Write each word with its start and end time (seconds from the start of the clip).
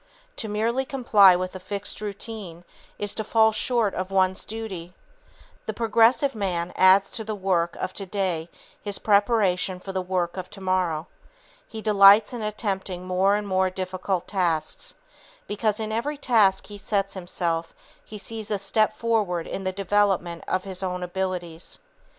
To 0.37 0.47
merely 0.47 0.83
comply 0.83 1.35
with 1.35 1.55
a 1.55 1.59
fixed 1.59 2.01
routine 2.01 2.63
is 2.97 3.13
to 3.13 3.23
fall 3.23 3.51
short 3.51 3.93
of 3.93 4.09
one's 4.09 4.45
duty. 4.45 4.93
The 5.67 5.75
progressive 5.75 6.33
man 6.33 6.73
adds 6.75 7.11
to 7.11 7.23
the 7.23 7.35
work 7.35 7.75
of 7.75 7.93
today 7.93 8.49
his 8.81 8.97
preparation 8.97 9.79
for 9.79 9.91
the 9.91 10.01
work 10.01 10.37
of 10.37 10.49
tomorrow. 10.49 11.05
He 11.67 11.83
delights 11.83 12.33
in 12.33 12.41
attempting 12.41 13.05
more 13.05 13.35
and 13.35 13.47
more 13.47 13.69
difficult 13.69 14.27
tasks, 14.27 14.95
because 15.45 15.79
in 15.79 15.91
every 15.91 16.17
task 16.17 16.65
he 16.65 16.79
sets 16.79 17.13
himself 17.13 17.75
he 18.03 18.17
sees 18.17 18.49
a 18.49 18.57
step 18.57 18.97
forward 18.97 19.45
in 19.45 19.65
the 19.65 19.71
development 19.71 20.43
of 20.47 20.63
his 20.63 20.81
own 20.81 21.03
abilities. 21.03 21.77